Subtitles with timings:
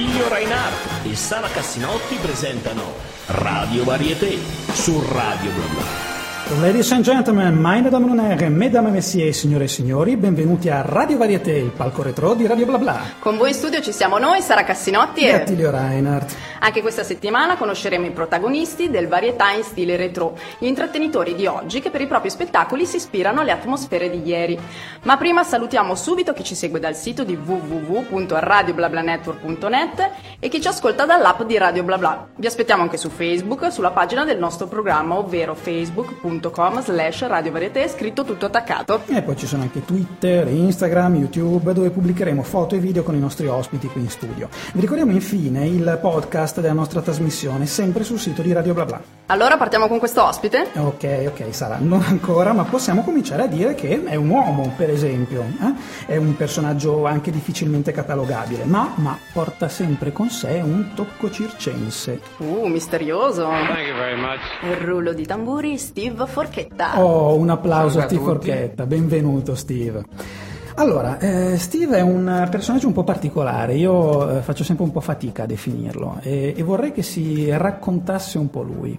[0.00, 2.94] Attilio Reinhardt e Sara Cassinotti presentano
[3.26, 4.38] Radio Varieté
[4.72, 6.10] su Radio Bla Bla.
[6.62, 10.80] Ladies and gentlemen, meine Damen und Herren, mesdames et messieurs, signore e signori, benvenuti a
[10.80, 13.00] Radio Varieté, il palco retro di Radio Bla Bla.
[13.18, 15.34] Con voi in studio ci siamo noi, Sara Cassinotti E e...
[15.34, 16.34] Attilio Reinhardt.
[16.62, 21.80] Anche questa settimana conosceremo i protagonisti del varietà in stile retro, gli intrattenitori di oggi
[21.80, 24.60] che per i propri spettacoli si ispirano alle atmosfere di ieri.
[25.04, 31.06] Ma prima salutiamo subito chi ci segue dal sito di www.radioblablanetwork.net e chi ci ascolta
[31.06, 32.28] dall'app di Radio Bla Bla.
[32.36, 38.22] Vi aspettiamo anche su Facebook, sulla pagina del nostro programma, ovvero facebook.com slash radiovarietà, scritto
[38.24, 39.00] tutto attaccato.
[39.06, 43.18] E poi ci sono anche Twitter, Instagram, YouTube, dove pubblicheremo foto e video con i
[43.18, 44.50] nostri ospiti qui in studio.
[44.74, 49.00] Vi ricordiamo infine il podcast della nostra trasmissione, sempre sul sito di Radio Bla Bla.
[49.26, 50.70] Allora partiamo con questo ospite?
[50.74, 54.90] Ok, ok, Sara, non ancora, ma possiamo cominciare a dire che è un uomo, per
[54.90, 55.42] esempio.
[55.42, 56.06] eh?
[56.06, 62.20] È un personaggio anche difficilmente catalogabile, ma, ma porta sempre con sé un tocco circense.
[62.38, 63.42] Uh, misterioso.
[63.44, 64.40] Thank you very much.
[64.62, 67.00] Il rullo di tamburi Steve Forchetta.
[67.00, 68.22] Oh, un applauso a Salve a Steve.
[68.24, 70.02] Forchetta, benvenuto Steve.
[70.80, 75.00] Allora, eh, Steve è un personaggio un po' particolare, io eh, faccio sempre un po'
[75.00, 78.98] fatica a definirlo e, e vorrei che si raccontasse un po' lui.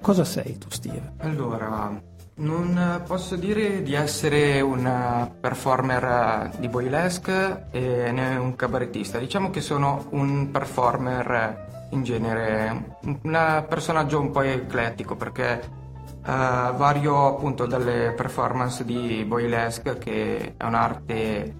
[0.00, 1.12] Cosa sei tu Steve?
[1.18, 1.96] Allora,
[2.34, 9.18] non posso dire di essere un performer di boylesque e né un cabarettista.
[9.20, 15.81] Diciamo che sono un performer in genere, un personaggio un po' eclettico perché
[16.24, 21.54] eh, vario appunto dalle performance di boylesque che è un'arte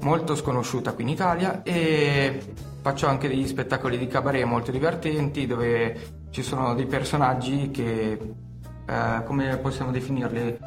[0.00, 2.42] molto sconosciuta qui in Italia e
[2.80, 8.12] faccio anche degli spettacoli di cabaret molto divertenti dove ci sono dei personaggi che,
[8.86, 10.58] eh, come possiamo definirli,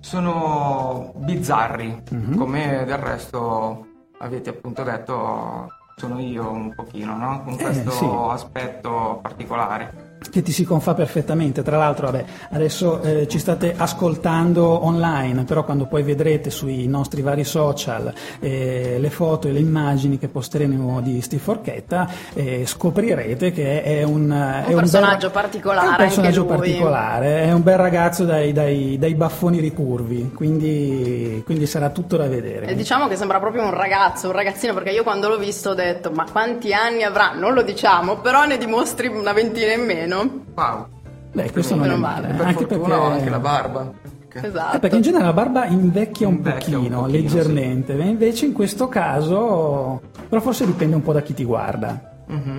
[0.00, 2.02] sono bizzarri,
[2.36, 3.86] come del resto
[4.18, 7.42] avete appunto detto sono io un pochino, no?
[7.42, 8.04] Con Eh, questo sì.
[8.30, 10.05] aspetto particolare.
[10.18, 15.62] Che ti si confà perfettamente, tra l'altro vabbè, adesso eh, ci state ascoltando online, però
[15.62, 21.02] quando poi vedrete sui nostri vari social eh, le foto e le immagini che posteremo
[21.02, 24.30] di Steve Forchetta, eh, scoprirete che è un,
[24.66, 29.14] è personaggio bel- particolare è un personaggio particolare, è un bel ragazzo dai, dai- dai
[29.14, 32.66] baffoni ricurvi, quindi, quindi sarà tutto da vedere.
[32.66, 35.74] E diciamo che sembra proprio un ragazzo, un ragazzino, perché io quando l'ho visto ho
[35.74, 37.32] detto ma quanti anni avrà?
[37.34, 40.05] Non lo diciamo, però ne dimostri una ventina in meno.
[40.14, 40.86] Wow.
[41.32, 42.28] Beh, questo non è Meno male.
[42.28, 42.94] Per anche fortuna perché...
[42.94, 43.92] ho anche la barba.
[44.38, 44.76] Esatto.
[44.76, 48.44] Eh, perché in genere la barba invecchia un Invecchia un pochino, pochino, leggermente, e invece
[48.46, 52.12] in questo caso, però forse dipende un po' da chi ti guarda,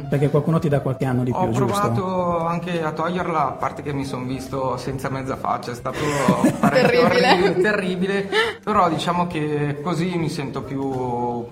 [0.10, 1.66] perché qualcuno ti dà qualche anno di più, Ho giusto?
[1.66, 6.00] provato anche a toglierla, a parte che mi sono visto senza mezza faccia, è stato
[6.62, 7.04] Terribile.
[7.04, 8.30] orribile, terribile,
[8.64, 11.46] però diciamo che così mi sento più,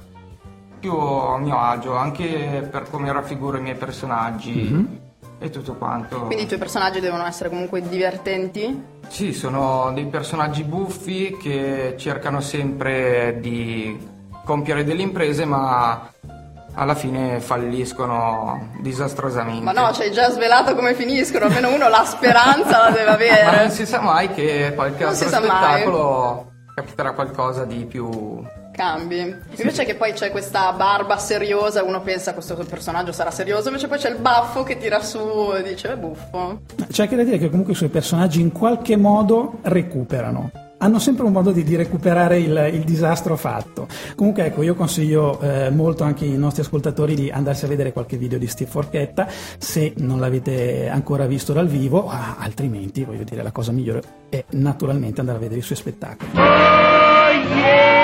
[0.80, 5.04] più a mio agio, anche per come raffiguro i miei personaggi
[5.40, 6.22] e tutto quanto.
[6.22, 8.84] Quindi i tuoi personaggi devono essere comunque divertenti?
[9.08, 13.98] Sì, sono dei personaggi buffi che cercano sempre di
[14.44, 16.10] compiere delle imprese, ma
[16.78, 19.64] alla fine falliscono disastrosamente.
[19.64, 23.06] Ma no, ci hai già svelato come finiscono, almeno uno la speranza la deve
[23.44, 23.70] Ma non avere.
[23.72, 25.48] si sa mai che qualche Non altro sa mai.
[25.50, 28.44] spettacolo capiterà qualcosa di più.
[28.76, 29.36] Cambi.
[29.56, 33.98] Invece che poi c'è questa barba seriosa, uno pensa questo personaggio sarà serioso, invece poi
[33.98, 36.62] c'è il baffo che tira su e dice è buffo.
[36.92, 40.52] C'è anche da dire che comunque i suoi personaggi in qualche modo recuperano.
[40.78, 43.88] Hanno sempre un modo di, di recuperare il, il disastro fatto.
[44.14, 48.18] Comunque ecco, io consiglio eh, molto anche ai nostri ascoltatori di andarsi a vedere qualche
[48.18, 49.26] video di Steve Forchetta,
[49.58, 54.44] se non l'avete ancora visto dal vivo, ah, altrimenti voglio dire la cosa migliore è
[54.52, 56.32] naturalmente andare a vedere i suoi spettacoli.
[56.34, 57.95] Allora,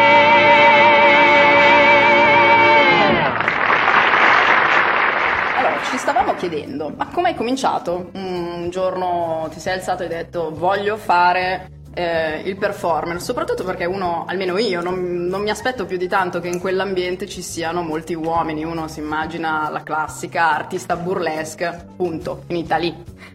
[6.42, 8.10] chiedendo, ma come hai cominciato?
[8.14, 13.86] Un giorno ti sei alzato e hai detto voglio fare eh, il performer, soprattutto perché
[13.86, 17.84] uno, almeno io, non, non mi aspetto più di tanto che in quell'ambiente ci siano
[17.84, 22.92] molti uomini, uno si immagina la classica artista burlesque, punto, finita lì.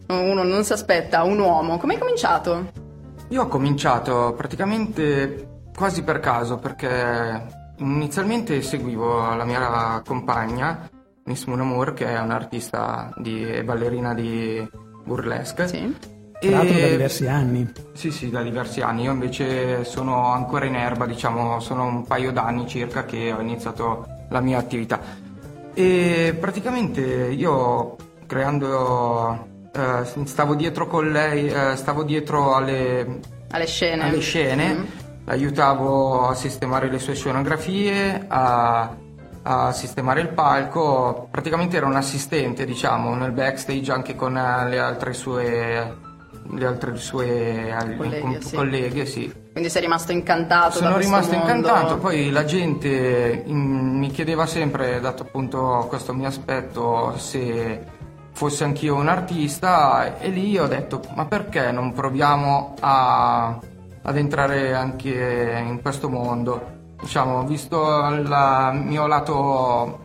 [0.08, 1.78] Uno non si aspetta un uomo.
[1.78, 2.72] Come hai cominciato?
[3.28, 7.46] Io ho cominciato praticamente quasi per caso perché
[7.76, 10.88] inizialmente seguivo la mia compagna,
[11.26, 14.66] Miss Munamour, che è un'artista di, e ballerina di
[15.04, 15.68] burlesque.
[15.68, 15.96] Sì.
[16.38, 17.72] Tra l'altro da diversi anni.
[17.94, 19.02] Sì, sì, da diversi anni.
[19.04, 24.06] Io invece sono ancora in erba, diciamo, sono un paio d'anni circa che ho iniziato
[24.28, 25.00] la mia attività.
[25.74, 27.96] E praticamente io
[28.26, 33.20] creando, eh, stavo dietro con lei, eh, stavo dietro alle,
[33.50, 34.02] Alle scene.
[34.04, 34.84] alle scene, Mm.
[35.24, 38.94] aiutavo a sistemare le sue scenografie, a,
[39.48, 44.78] a sistemare il palco, praticamente era un assistente, diciamo, nel backstage anche con eh, le
[44.80, 46.04] altre sue
[46.48, 48.54] le altre sue colleghe, com- sì.
[48.56, 49.32] colleghe, sì.
[49.52, 51.48] Quindi sei rimasto incantato Sono rimasto mondo.
[51.48, 57.84] incantato, poi la gente mm, mi chiedeva sempre, dato appunto questo mio aspetto, se
[58.32, 63.58] fossi anch'io un artista e lì ho detto ma perché non proviamo a-
[64.02, 66.74] ad entrare anche in questo mondo?
[67.00, 69.98] Diciamo, visto il mio lato,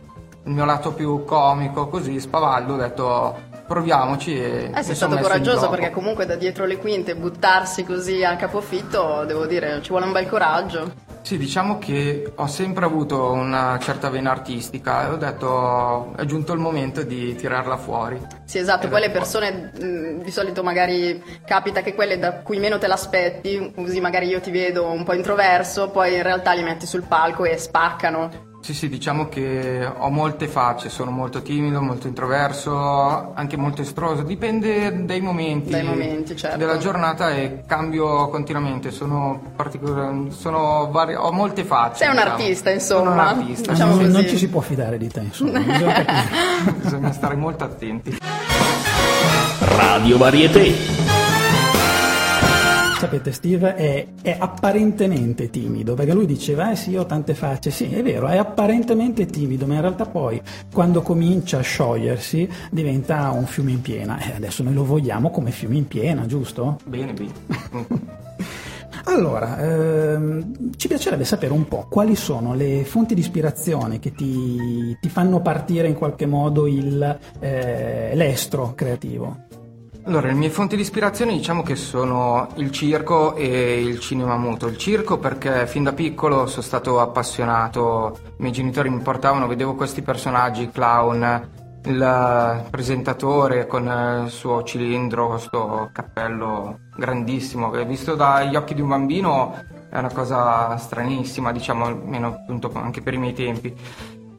[0.44, 5.68] il mio lato più comico, così spavaldo, ho detto proviamoci e Eh, sei stato coraggioso
[5.70, 10.12] perché comunque da dietro le quinte buttarsi così a capofitto, devo dire, ci vuole un
[10.12, 10.92] bel coraggio.
[11.22, 16.52] Sì, diciamo che ho sempre avuto una certa vena artistica e ho detto è giunto
[16.52, 18.20] il momento di tirarla fuori.
[18.44, 22.78] Sì, esatto, poi le persone mh, di solito magari capita che quelle da cui meno
[22.78, 26.86] te l'aspetti, così magari io ti vedo un po' introverso, poi in realtà li metti
[26.86, 28.50] sul palco e spaccano.
[28.62, 34.22] Sì, sì, diciamo che ho molte facce, sono molto timido, molto introverso, anche molto estroso,
[34.22, 36.58] dipende dai momenti, Dai momenti, certo.
[36.58, 42.04] della giornata e cambio continuamente, sono particolar- sono vari- ho molte facce.
[42.04, 42.32] Sei un diciamo.
[42.34, 43.00] artista, insomma.
[43.00, 44.12] Sono un artista, Diciamo non, così.
[44.12, 46.72] non ci si può fidare di te, insomma, bisogna capire.
[46.82, 48.16] bisogna stare molto attenti.
[49.58, 51.01] Radio Varieté.
[53.02, 57.72] Sapete, Steve è, è apparentemente timido, perché lui diceva, eh sì, io ho tante facce,
[57.72, 60.40] sì, è vero, è apparentemente timido, ma in realtà poi,
[60.72, 64.20] quando comincia a sciogliersi, diventa un fiume in piena.
[64.20, 66.78] E adesso noi lo vogliamo come fiume in piena, giusto?
[66.84, 68.20] Bene, bene.
[69.04, 74.96] Allora, ehm, ci piacerebbe sapere un po' quali sono le fonti di ispirazione che ti,
[75.00, 79.50] ti fanno partire in qualche modo il, eh, l'estro creativo.
[80.04, 84.66] Allora, le mie fonti di ispirazione diciamo che sono il circo e il cinema muto.
[84.66, 89.74] Il circo perché fin da piccolo sono stato appassionato, i miei genitori mi portavano, vedevo
[89.74, 91.50] questi personaggi, clown,
[91.84, 98.88] il presentatore con il suo cilindro, questo cappello grandissimo, che visto dagli occhi di un
[98.88, 99.54] bambino
[99.88, 103.72] è una cosa stranissima, diciamo, almeno appunto anche per i miei tempi.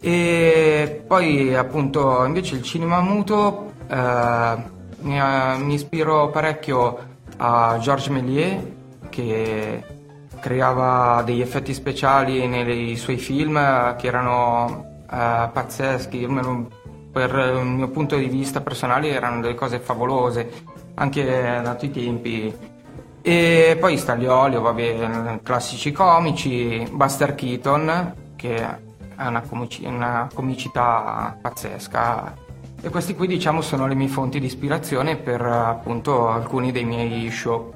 [0.02, 4.73] E poi appunto invece il cinema muto eh,
[5.04, 8.62] mi, eh, mi ispiro parecchio a Georges Méliès
[9.10, 9.84] che
[10.40, 16.28] creava degli effetti speciali nei suoi film che erano eh, pazzeschi,
[17.12, 20.52] per il mio punto di vista personale erano delle cose favolose,
[20.96, 21.24] anche
[21.64, 22.72] dato i tempi.
[23.22, 28.68] E poi Stagliolio, vabbè, classici comici, Buster Keaton, che
[29.48, 32.43] comici- una comicità pazzesca.
[32.86, 37.32] E questi qui diciamo sono le mie fonti di ispirazione per appunto alcuni dei miei
[37.32, 37.72] show.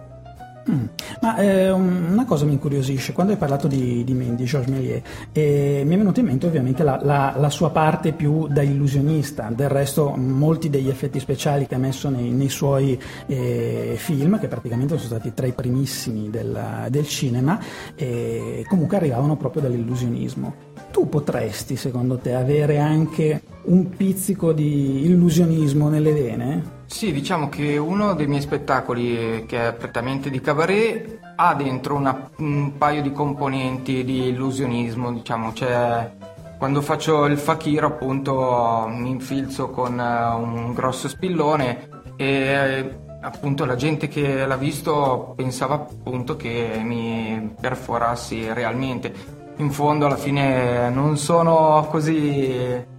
[0.70, 0.84] Mm.
[1.22, 5.02] Ma eh, un- una cosa mi incuriosisce, quando hai parlato di, di, di Georges Méliès,
[5.32, 9.50] eh, mi è venuta in mente ovviamente la, la- la sua parte più da illusionista,
[9.50, 14.50] del resto molti degli effetti speciali che ha messo nei, nei suoi eh, film, che
[14.50, 17.58] praticamente sono stati tra i primissimi del, del cinema,
[17.96, 20.54] eh, comunque arrivavano proprio dall'illusionismo.
[20.92, 26.76] Tu potresti, secondo te, avere anche un pizzico di illusionismo nelle vene?
[26.86, 32.30] Sì, diciamo che uno dei miei spettacoli, che è prettamente di cabaret, ha dentro una-
[32.38, 36.12] un paio di componenti di illusionismo, diciamo, c'è...
[36.58, 43.64] Quando faccio il fakir appunto mi infilzo con eh, un grosso spillone e eh, appunto
[43.66, 49.14] la gente che l'ha visto pensava appunto che mi perforassi realmente.
[49.58, 52.96] In fondo alla fine non sono così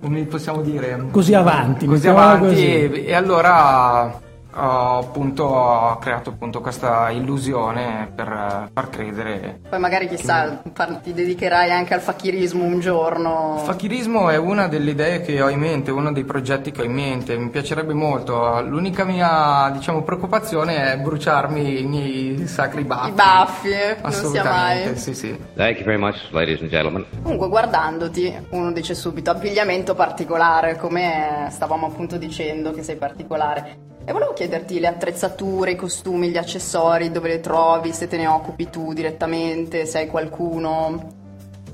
[0.00, 2.56] come possiamo dire Così avanti, così avanti.
[2.56, 4.20] E, e allora
[4.58, 11.12] ho appunto ho creato appunto questa illusione per far credere Poi magari chissà, far- ti
[11.12, 13.56] dedicherai anche al fakirismo un giorno.
[13.58, 16.84] il fakirismo è una delle idee che ho in mente, uno dei progetti che ho
[16.84, 18.60] in mente, mi piacerebbe molto.
[18.62, 23.08] L'unica mia, diciamo, preoccupazione è bruciarmi i miei sacri baffi.
[23.10, 24.98] I baffi, eh, non sia Assolutamente, mai.
[24.98, 25.38] sì, sì.
[25.54, 27.04] Thank you very much, ladies and gentlemen.
[27.22, 33.94] Comunque guardandoti uno dice subito abbigliamento particolare, come stavamo appunto dicendo che sei particolare.
[34.08, 38.28] E volevo chiederti le attrezzature, i costumi, gli accessori, dove le trovi, se te ne
[38.28, 41.10] occupi tu direttamente, se hai qualcuno.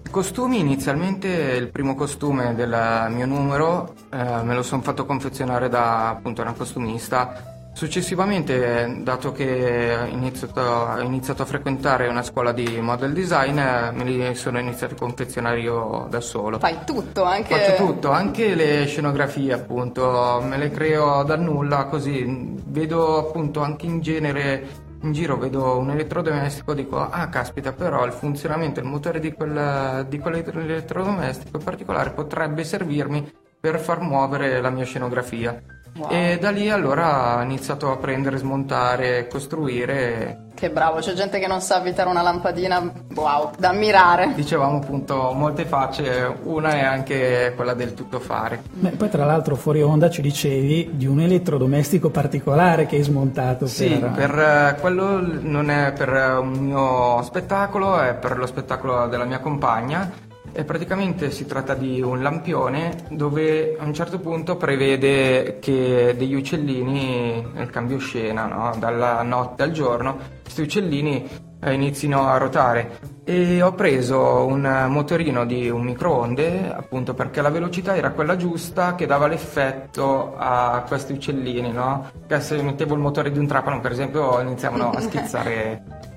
[0.03, 2.75] I costumi, inizialmente il primo costume del
[3.11, 7.52] mio numero eh, me lo sono fatto confezionare da appunto una costumista.
[7.75, 14.05] Successivamente, dato che ho iniziato, ho iniziato a frequentare una scuola di model design, me
[14.05, 16.59] li sono iniziato a confezionare io da solo.
[16.59, 17.57] Fai tutto, anche...
[17.57, 22.55] Faccio tutto, anche le scenografie appunto, me le creo dal nulla così.
[22.67, 28.13] Vedo appunto anche in genere in giro vedo un elettrodomestico dico ah caspita però il
[28.13, 34.71] funzionamento il motore di, quel, di quell'elettrodomestico in particolare potrebbe servirmi per far muovere la
[34.71, 35.61] mia scenografia
[35.95, 36.11] Wow.
[36.11, 40.47] E da lì allora ho iniziato a prendere, smontare, costruire.
[40.55, 44.33] Che bravo, c'è gente che non sa avvitare una lampadina, wow, da ammirare.
[44.35, 48.63] Dicevamo appunto molte facce, una è anche quella del tuttofare.
[48.71, 53.67] Beh, poi tra l'altro fuori onda ci dicevi di un elettrodomestico particolare che hai smontato.
[53.67, 59.09] Sì, per, per eh, quello non è per un mio spettacolo, è per lo spettacolo
[59.09, 64.57] della mia compagna e praticamente si tratta di un lampione dove a un certo punto
[64.57, 68.75] prevede che degli uccellini nel cambio scena, no?
[68.79, 71.29] dalla notte al giorno, questi uccellini
[71.65, 77.51] eh, inizino a ruotare e ho preso un motorino di un microonde appunto perché la
[77.51, 82.11] velocità era quella giusta che dava l'effetto a questi uccellini, no?
[82.27, 86.11] Che se mettevo il motore di un trapano per esempio iniziavano a schizzare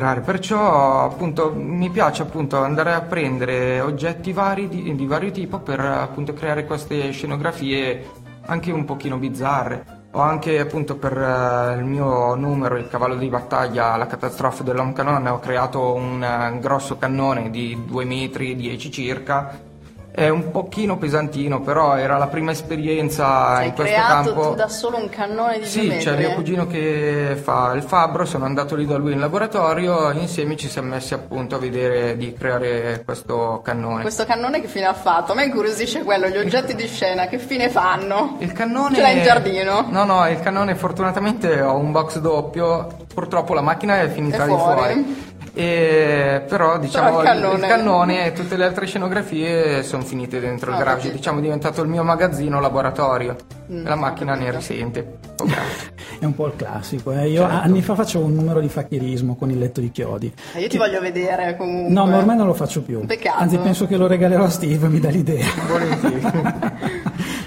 [0.00, 5.78] Perciò appunto mi piace appunto andare a prendere oggetti vari di, di vario tipo per
[5.80, 8.04] appunto creare queste scenografie
[8.46, 10.02] anche un pochino bizzarre.
[10.12, 14.92] Ho anche appunto per uh, il mio numero, il cavallo di battaglia, la catastrofe dell'Home
[14.92, 19.72] Canone, ho creato un uh, grosso cannone di 2 metri 10 circa
[20.16, 24.42] è un pochino pesantino, però era la prima esperienza Sei in questo campo.
[24.42, 28.24] Hai tu da solo un cannone di Sì, c'è mio cugino che fa il fabbro,
[28.24, 32.32] sono andato lì da lui in laboratorio, insieme ci siamo messi appunto a vedere di
[32.32, 34.02] creare questo cannone.
[34.02, 35.32] Questo cannone che fine ha fatto?
[35.32, 38.36] A me incuriosisce quello, gli oggetti di scena, che fine fanno?
[38.38, 38.94] Il cannone...
[38.94, 39.86] Ce l'hai in giardino?
[39.90, 44.46] No, no, il cannone fortunatamente ho un box doppio, purtroppo la macchina è finita è
[44.46, 44.92] di fuori.
[44.92, 45.32] fuori.
[45.56, 47.54] E, però diciamo però il, cannone.
[47.54, 51.80] il cannone e tutte le altre scenografie sono finite dentro il garage, diciamo è diventato
[51.80, 53.36] il mio magazzino laboratorio
[53.70, 55.18] mm, e la macchina ne risente.
[55.38, 55.46] Oh,
[56.18, 57.28] è un po' il classico, eh.
[57.28, 57.54] io certo.
[57.54, 60.34] anni fa facevo un numero di facchirismo con il letto di chiodi.
[60.54, 60.78] Eh, io ti che...
[60.78, 61.92] voglio vedere comunque.
[61.92, 63.06] No, ma ormai non lo faccio più.
[63.06, 63.40] Peccato.
[63.40, 65.46] Anzi penso che lo regalerò a Steve, mi dà l'idea.
[65.68, 66.42] Volentieri.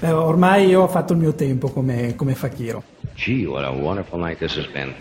[0.00, 2.82] eh, ormai io ho fatto il mio tempo come, come facchiro.
[3.14, 4.94] Gee, what a wonderful night this has been.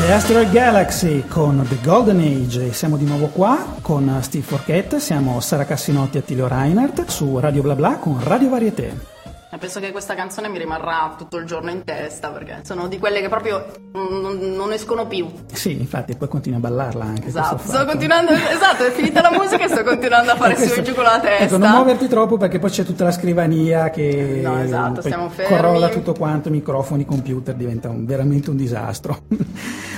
[0.00, 5.40] The Asteroid Galaxy con The Golden Age, siamo di nuovo qua con Steve Forchette, siamo
[5.40, 9.18] Sara Cassinotti e Attilio Reinhardt su Radio Bla Bla con Radio Varieté.
[9.58, 13.20] Penso che questa canzone mi rimarrà tutto il giorno in testa perché sono di quelle
[13.20, 15.28] che proprio non, non escono più.
[15.52, 17.28] Sì, infatti, poi continui a ballarla anche.
[17.28, 20.82] Esatto, sto continuando, esatto, è finita la musica e sto continuando a fare su e
[20.82, 21.44] giù con la testa.
[21.44, 25.54] Ecco, non muoverti troppo perché poi c'è tutta la scrivania che no, esatto, stiamo fermi.
[25.54, 29.18] Corolla tutto quanto, microfoni, computer, diventa un, veramente un disastro.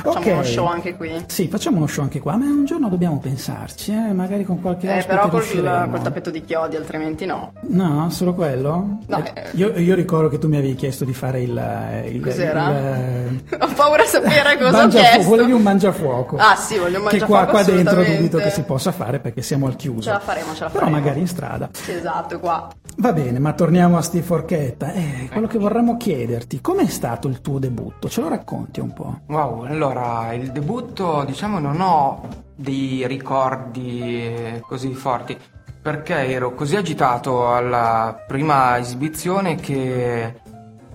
[0.03, 0.33] Facciamo okay.
[0.33, 1.25] uno show anche qui.
[1.27, 4.13] Sì, facciamo uno show anche qua, ma un giorno dobbiamo pensarci, eh?
[4.13, 7.53] magari con qualche eh, però col, col tappeto di chiodi, altrimenti no.
[7.61, 8.99] No, solo quello?
[9.07, 12.11] No, eh, io, io, ricordo che tu mi avevi chiesto di fare il.
[12.11, 12.71] il Cos'era?
[12.71, 15.23] Il, Ho paura di sapere cosa ho chiesto.
[15.23, 16.37] Volevi un mangiafuoco.
[16.37, 17.45] Ah, sì, voglio un mangiafuoco.
[17.45, 20.03] Che qua, qua dentro dubito che si possa fare perché siamo al chiuso.
[20.03, 20.91] Ce la faremo, ce la faremo.
[20.91, 21.69] Però magari in strada.
[21.73, 22.69] Sì, esatto, qua.
[22.97, 24.93] Va bene, ma torniamo a Steve Forchetta.
[24.93, 28.09] Eh, quello che vorremmo chiederti, com'è stato il tuo debutto?
[28.09, 29.21] Ce lo racconti un po'?
[29.27, 35.37] Wow, allora, il debutto, diciamo, non ho dei ricordi così forti
[35.83, 40.42] perché ero così agitato alla prima esibizione che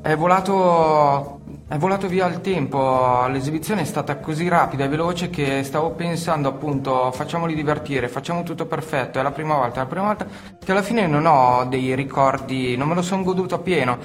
[0.07, 5.63] è volato, è volato via il tempo, l'esibizione è stata così rapida e veloce che
[5.63, 10.05] stavo pensando appunto facciamoli divertire, facciamo tutto perfetto, è la prima volta, è la prima
[10.05, 10.25] volta
[10.63, 13.97] che alla fine non ho dei ricordi, non me lo sono goduto a pieno.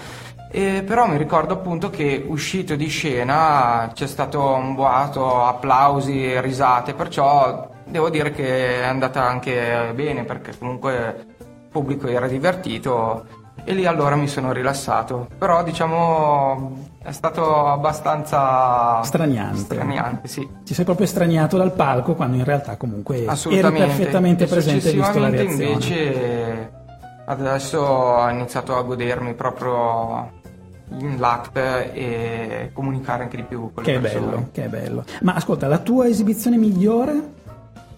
[0.50, 6.94] E però mi ricordo appunto che uscito di scena c'è stato un boato, applausi, risate,
[6.94, 13.74] perciò devo dire che è andata anche bene perché comunque il pubblico era divertito e
[13.74, 15.28] lì allora mi sono rilassato.
[15.38, 19.58] Però diciamo è stato abbastanza straniante.
[19.58, 20.48] straniante sì.
[20.64, 25.18] Ti sei proprio straniato dal palco quando in realtà comunque eri perfettamente presente e visto
[25.18, 25.64] la reazione.
[25.64, 26.70] invece
[27.24, 30.40] adesso ho iniziato a godermi proprio
[30.98, 34.26] in l'act e comunicare anche di più con le che persone.
[34.26, 35.04] Bello, che bello.
[35.22, 37.40] Ma ascolta, la tua esibizione migliore?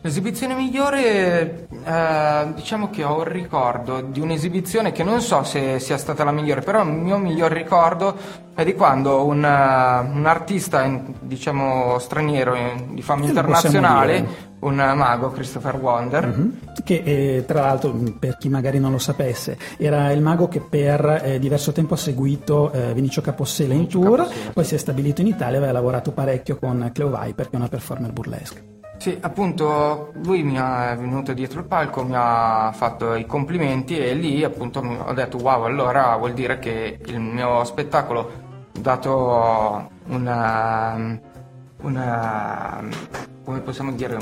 [0.05, 5.97] L'esibizione migliore, eh, diciamo che ho il ricordo di un'esibizione che non so se sia
[5.97, 8.15] stata la migliore, però il mio miglior ricordo
[8.53, 10.87] è di quando un, uh, un artista,
[11.21, 12.55] diciamo straniero,
[12.91, 14.27] di fama internazionale,
[14.59, 16.27] un mago, Christopher Wonder.
[16.27, 16.51] Mm-hmm.
[16.85, 21.23] Che eh, tra l'altro, per chi magari non lo sapesse, era il mago che per
[21.25, 24.53] eh, diverso tempo ha seguito eh, Vinicio Capossela in tour, Capossela.
[24.53, 27.57] poi si è stabilito in Italia e aveva lavorato parecchio con Cleo Viper, che è
[27.57, 28.74] una performer burlesque.
[28.97, 34.15] Sì, appunto lui mi è venuto dietro il palco, mi ha fatto i complimenti e
[34.15, 38.31] lì appunto ho detto wow, allora vuol dire che il mio spettacolo,
[38.73, 41.19] dato una,
[41.83, 42.83] una
[43.45, 44.17] come possiamo dire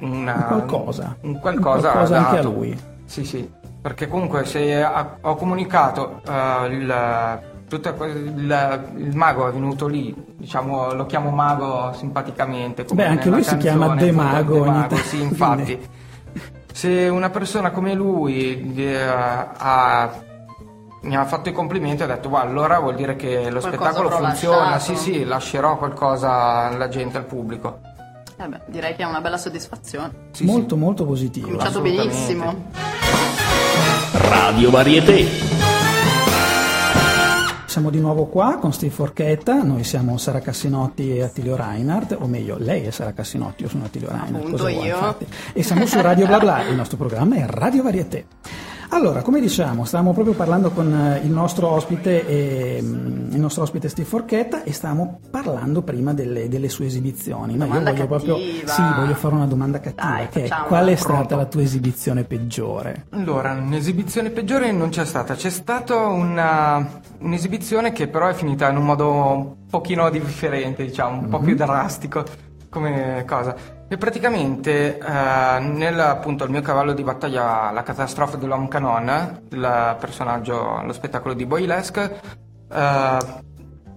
[0.00, 1.16] una, qualcosa.
[1.20, 2.80] un qualcosa, Un qualcosa anche a lui.
[3.04, 3.48] Sì, sì,
[3.80, 7.40] perché comunque se ha- ho comunicato eh, il,
[7.80, 12.84] tutta il, il mago è venuto lì, diciamo lo chiamo mago simpaticamente.
[12.84, 15.88] come Beh, anche lui si chiama canzone, De Mago De Mago, sì, infatti.
[16.72, 20.12] Se una persona come lui eh, ha,
[21.02, 24.10] mi ha fatto i complimenti e ha detto, allora vuol dire che lo Qualcosa spettacolo
[24.10, 27.80] funziona, lasciato." sì sì, lascerò qualcosa alla gente, al pubblico.
[28.36, 30.28] Eh beh, direi che è una bella soddisfazione.
[30.32, 30.80] Sì, molto sì.
[30.80, 31.46] molto positivo.
[31.46, 32.70] Cominciato benissimo.
[34.12, 35.53] Radio Varieté.
[37.74, 42.28] Siamo di nuovo qua con Steve Forchetta, noi siamo Sara Cassinotti e Attilio Reinhardt, o
[42.28, 44.32] meglio, lei è Sara Cassinotti, io sono Attilio Reinhardt.
[44.36, 44.94] Appunto cosa vuoi, io.
[44.94, 45.26] infatti?
[45.52, 48.26] E siamo su Radio Bla Bla, il nostro programma è Radio Varieté.
[48.94, 53.88] Allora, come diciamo, stavamo proprio parlando con eh, il nostro ospite, eh, il nostro ospite
[53.88, 57.56] Steve Forchetta e stavamo parlando prima delle, delle sue esibizioni.
[57.56, 58.70] Ma io Domanda voglio proprio cattiva.
[58.70, 61.36] sì, voglio fare una domanda cattiva, Dai, che è qual è stata Pronto.
[61.36, 63.06] la tua esibizione peggiore?
[63.10, 68.76] Allora, un'esibizione peggiore non c'è stata, c'è stata una, un'esibizione che però è finita in
[68.76, 72.24] un modo un pochino differente, diciamo, un po' più drastico
[72.68, 73.73] come cosa.
[73.86, 79.96] E praticamente eh, nel appunto il mio cavallo di battaglia La catastrofe dell'Homme Canon, il
[80.00, 82.20] personaggio, lo spettacolo di Boylesque,
[82.72, 83.18] eh,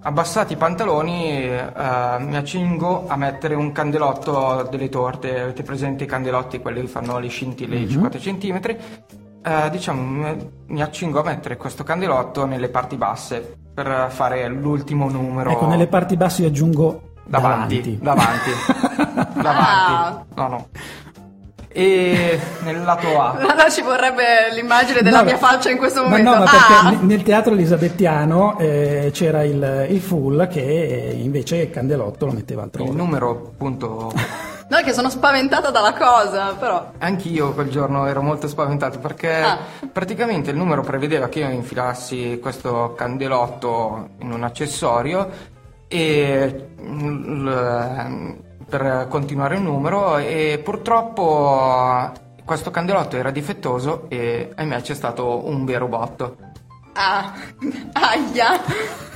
[0.01, 6.07] abbassati i pantaloni eh, mi accingo a mettere un candelotto delle torte, avete presente i
[6.07, 8.77] candelotti, quelli che fanno le scintille di 50 cm?
[9.71, 15.49] Diciamo, mi- mi accingo a mettere questo candelotto nelle parti basse per fare l'ultimo numero.
[15.51, 18.01] Ecco, nelle parti basse io aggiungo Davanti, davanti.
[18.01, 18.51] davanti,
[19.17, 19.41] Ah.
[19.41, 20.25] davanti.
[20.35, 20.67] No, no.
[21.69, 23.31] E nel lato A.
[23.33, 26.29] Allora ci vorrebbe l'immagine della No, mia faccia in questo ma momento.
[26.31, 26.89] no, ma perché Ah!
[26.89, 32.89] ne- nel teatro elisabettiano eh, c'era il, il full che invece Candelotto lo metteva altrove.
[32.89, 34.11] Il numero, appunto,
[34.69, 36.91] No, è che sono spaventata dalla cosa, però.
[36.97, 39.57] Anch'io quel giorno ero molto spaventato perché Ah.
[39.91, 45.55] praticamente il numero prevedeva che io infilassi questo candelotto in un accessorio
[45.87, 48.31] e mm,
[48.67, 52.11] per continuare il numero e purtroppo
[52.43, 56.37] questo candelotto era difettoso e ahimè c'è stato un vero botto.
[56.93, 57.33] Ah,
[57.93, 59.15] aia.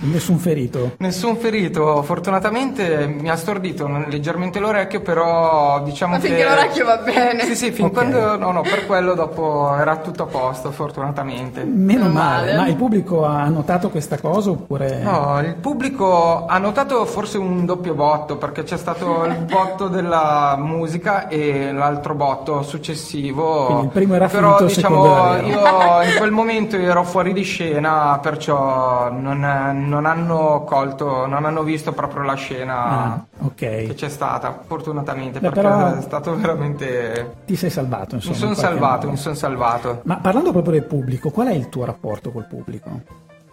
[0.00, 0.94] Nessun ferito.
[0.98, 6.28] Nessun ferito, fortunatamente mi ha stordito leggermente l'orecchio, però diciamo Ma che...
[6.28, 7.44] finché l'orecchio va bene.
[7.44, 7.92] Sì, sì, fin Ok.
[7.92, 8.36] quando...
[8.38, 11.64] No, no, per quello dopo era tutto a posto, fortunatamente.
[11.64, 12.46] Meno male.
[12.46, 12.56] male.
[12.56, 15.00] Ma il pubblico ha notato questa cosa oppure...
[15.02, 20.56] No, il pubblico ha notato forse un doppio botto, perché c'è stato il botto della
[20.58, 23.66] musica e l'altro botto successivo.
[23.66, 27.42] Quindi il primo era Però finto, il diciamo, io in quel momento ero fuori di
[27.42, 33.54] scena, perciò non, non hanno colto, non hanno visto proprio la scena Ah, ok.
[33.54, 37.34] che c'è stata, fortunatamente, Beh, perché però- è stato veramente...
[37.44, 38.32] Ti sei salvato, insomma.
[38.34, 40.00] Mi sono in salvato, mi sono salvato.
[40.04, 42.88] Ma parlando proprio del pubblico, qual è il tuo rapporto col pubblico?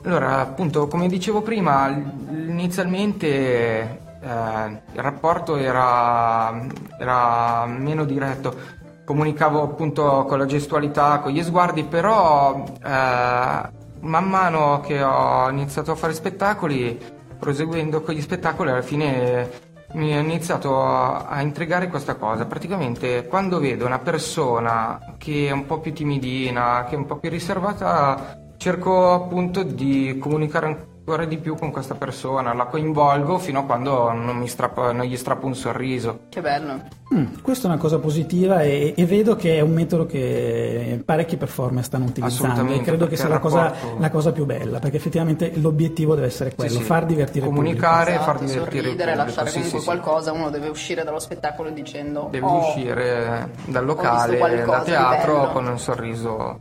[0.06, 6.66] Allora, appunto, come dicevo prima, inizialmente eh, il rapporto era,
[7.00, 8.78] era meno diretto.
[9.06, 15.92] Comunicavo appunto con la gestualità, con gli sguardi, però eh, man mano che ho iniziato
[15.92, 16.98] a fare spettacoli,
[17.38, 22.46] proseguendo con gli spettacoli, alla fine mi è iniziato a, a intrigare questa cosa.
[22.46, 27.18] Praticamente quando vedo una persona che è un po' più timidina, che è un po'
[27.18, 33.62] più riservata, cerco appunto di comunicare ancora di più con questa persona, la coinvolgo fino
[33.62, 36.20] a quando non, mi strappo- non gli strappo un sorriso.
[36.30, 36.82] Che bello.
[37.12, 41.36] Mm, questa è una cosa positiva e, e vedo che è un metodo che parecchi
[41.38, 44.98] performer stanno utilizzando e Assolutamente, credo che sia la cosa, la cosa più bella perché
[44.98, 46.84] effettivamente l'obiettivo deve essere quello, Sì, sì.
[46.84, 49.26] far divertire Comunicare il e far Esatto, divertire il sorridere, pubblico.
[49.26, 49.92] lasciare Sì, comunque sì, sì.
[49.92, 55.52] qualcosa, uno deve uscire dallo spettacolo dicendo Devi "Oh, uscire dal locale, da teatro bello."
[55.52, 56.58] con un sorriso.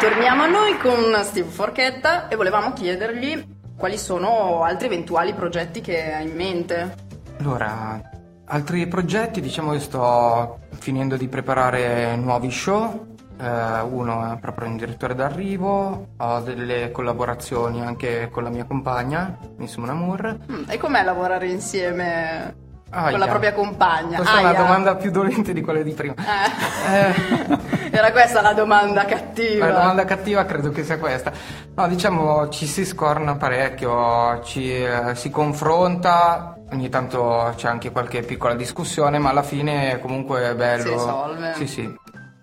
[0.00, 6.12] Torniamo a noi con Steve Forchetta e volevamo chiedergli quali sono altri eventuali progetti che
[6.12, 6.94] ha in mente.
[7.40, 8.00] Allora,
[8.46, 13.14] altri progetti, diciamo che sto finendo di preparare nuovi show.
[13.40, 19.38] Eh, uno è proprio un direttore d'arrivo, ho delle collaborazioni anche con la mia compagna,
[19.56, 20.38] Miss Mon Amour.
[20.50, 22.54] Mm, e com'è lavorare insieme
[22.90, 23.10] Aia.
[23.10, 24.16] con la propria compagna?
[24.16, 24.58] Questa è una Aia.
[24.58, 26.14] domanda più dolente di quelle di prima.
[26.16, 27.58] Eh.
[27.96, 29.66] Era questa la domanda cattiva.
[29.66, 31.32] La domanda cattiva credo che sia questa.
[31.74, 38.20] No, diciamo ci si scorna parecchio, ci eh, si confronta, ogni tanto c'è anche qualche
[38.22, 40.82] piccola discussione, ma alla fine comunque è bello.
[40.82, 41.52] Si risolve.
[41.56, 41.94] Sì, sì.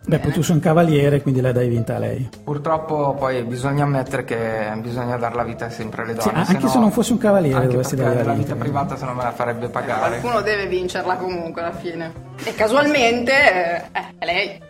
[0.06, 2.28] Beh, poi tu sei un cavaliere, quindi la dai vinta a lei.
[2.44, 6.46] Purtroppo poi bisogna ammettere che bisogna dare la vita sempre alle Sì, donne.
[6.46, 8.54] anche no- se non fossi un cavaliere anche dovresti dare la la vita.
[8.54, 10.20] vita privata se no me la farebbe pagare.
[10.20, 12.12] Qualcuno deve vincerla comunque alla fine.
[12.44, 14.62] E casualmente eh, eh, è lei.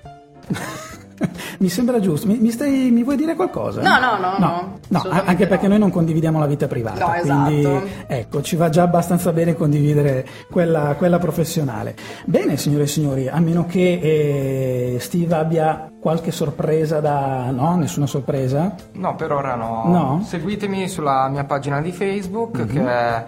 [1.60, 2.28] mi sembra giusto.
[2.28, 3.82] Mi, mi stai- mi vuoi dire qualcosa?
[3.82, 5.70] No, no, no, no, No, assolutamente anche perché no.
[5.70, 7.06] noi non condividiamo la vita privata.
[7.06, 7.50] No, esatto.
[7.50, 11.96] Quindi ecco, ci va già abbastanza bene condividere quella, quella professionale.
[12.26, 17.50] Bene, signore e signori, a meno che eh, Steve abbia qualche sorpresa da.
[17.52, 18.76] No, nessuna sorpresa?
[18.94, 19.84] No, per ora no.
[19.86, 20.24] No?
[20.26, 23.26] Seguitemi sulla mia pagina di Facebook che è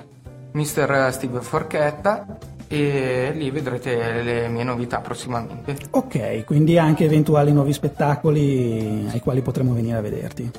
[0.51, 1.09] Mr.
[1.11, 2.25] Steve Forchetta
[2.67, 5.75] e lì vedrete le mie novità prossimamente.
[5.91, 10.51] Ok, quindi anche eventuali nuovi spettacoli ai quali potremo venire a vederti.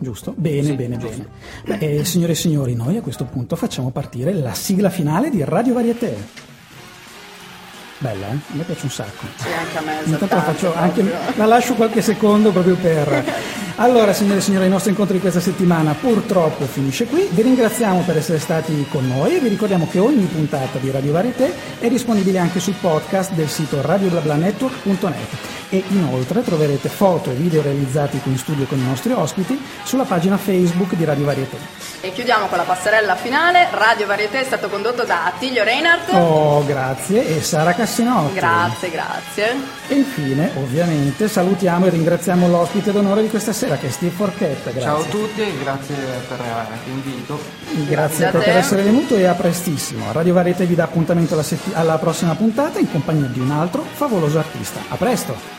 [0.00, 0.34] Giusto?
[0.36, 1.24] Bene, Sì, bene, giusto.
[1.64, 1.78] bene.
[1.78, 5.42] Beh, eh, signore e signori, noi a questo punto facciamo partire la sigla finale di
[5.44, 6.16] Radio Varieté.
[7.98, 8.30] Bella, eh?
[8.32, 9.26] A me piace un sacco.
[9.36, 9.92] Sì, anche a me.
[10.04, 13.24] Intanto la, faccio anche, la lascio qualche secondo proprio per...
[13.80, 17.28] Allora, signore e signori, il nostro incontro di questa settimana purtroppo finisce qui.
[17.30, 21.12] Vi ringraziamo per essere stati con noi e vi ricordiamo che ogni puntata di Radio
[21.12, 27.62] Varieté è disponibile anche sul podcast del sito radioblablanetwork.net e inoltre troverete foto e video
[27.62, 31.56] realizzati qui in studio con i nostri ospiti sulla pagina Facebook di Radio Varieté.
[32.00, 33.68] E chiudiamo con la passerella finale.
[33.70, 36.12] Radio Varieté è stato condotto da Attilio Reinhardt.
[36.14, 38.34] Oh, grazie e Sara Cassinotti.
[38.34, 39.56] Grazie, grazie.
[39.86, 44.70] E infine, ovviamente, salutiamo e ringraziamo l'ospite d'onore di questa sera che è Steve Forchetta.
[44.70, 44.80] Grazie.
[44.80, 45.94] Ciao a tutti e grazie
[46.28, 47.38] per eh, l'invito.
[47.74, 48.50] Grazie, Grazie a per te.
[48.52, 50.10] essere venuto e a prestissimo.
[50.12, 53.82] Radio Varieté vi dà appuntamento alla, setti- alla prossima puntata in compagnia di un altro
[53.92, 54.80] favoloso artista.
[54.88, 55.56] A presto!